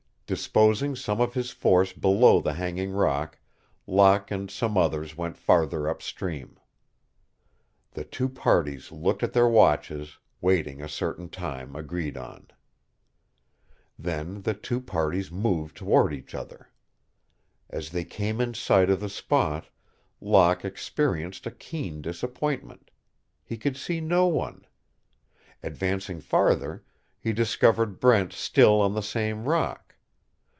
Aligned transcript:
Disposing 0.33 0.95
some 0.95 1.19
of 1.19 1.33
his 1.33 1.51
force 1.51 1.91
below 1.91 2.39
the 2.39 2.53
hanging 2.53 2.93
rock, 2.93 3.37
Locke 3.85 4.31
and 4.31 4.49
some 4.49 4.77
others 4.77 5.17
went 5.17 5.35
farther 5.35 5.89
upstream. 5.89 6.57
The 7.95 8.05
two 8.05 8.29
parties 8.29 8.93
looked 8.93 9.23
at 9.23 9.33
their 9.33 9.49
watches, 9.49 10.19
waiting 10.39 10.81
a 10.81 10.87
certain 10.87 11.27
time 11.27 11.75
agreed 11.75 12.15
on. 12.15 12.47
Then 13.99 14.43
the 14.43 14.53
two 14.53 14.79
parties 14.79 15.31
moved 15.33 15.75
toward 15.75 16.13
each 16.13 16.33
other. 16.33 16.69
As 17.69 17.89
they 17.89 18.05
came 18.05 18.39
in 18.39 18.53
sight 18.53 18.89
of 18.89 19.01
the 19.01 19.09
spot, 19.09 19.67
Locke 20.21 20.63
experienced 20.63 21.45
a 21.45 21.51
keen 21.51 22.01
disappointment. 22.01 22.89
He 23.43 23.57
could 23.57 23.75
see 23.75 23.99
no 23.99 24.27
one. 24.27 24.65
Advancing 25.61 26.21
farther, 26.21 26.85
he 27.19 27.33
discovered 27.33 27.99
Brent 27.99 28.31
still 28.31 28.79
on 28.79 28.93
the 28.93 29.03
same 29.03 29.43
rock. 29.43 29.89